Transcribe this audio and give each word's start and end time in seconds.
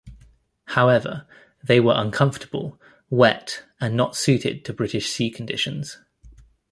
However, 0.69 1.27
they 1.63 1.79
were 1.79 1.93
uncomfortable, 1.95 2.81
wet 3.11 3.65
and 3.79 3.95
not 3.95 4.15
suited 4.15 4.65
to 4.65 4.73
British 4.73 5.09
sea 5.11 5.29
conditions. 5.29 5.99